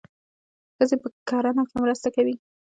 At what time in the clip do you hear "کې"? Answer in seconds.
1.69-1.75